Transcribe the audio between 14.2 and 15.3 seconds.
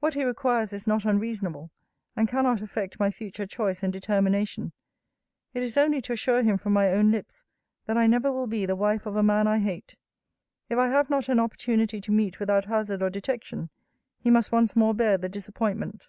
must once more bear the